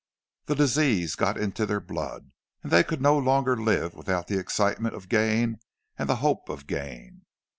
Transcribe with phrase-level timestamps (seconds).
[0.47, 2.31] The disease got into their blood,
[2.63, 5.59] and they could no longer live without the excitement of gain
[5.95, 7.21] and the hope of gain.